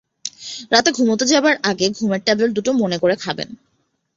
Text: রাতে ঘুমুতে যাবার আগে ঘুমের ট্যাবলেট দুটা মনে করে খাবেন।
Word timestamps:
রাতে 0.71 0.89
ঘুমুতে 0.91 1.25
যাবার 1.31 1.55
আগে 1.69 1.85
ঘুমের 1.97 2.21
ট্যাবলেট 2.25 2.51
দুটা 2.53 2.71
মনে 2.73 2.97
করে 2.97 3.15
খাবেন। 3.23 3.49